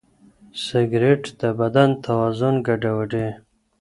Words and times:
سګریټ 0.65 1.23
د 1.39 1.41
بدن 1.59 1.89
توازن 2.05 2.55
ګډوډوي. 2.67 3.27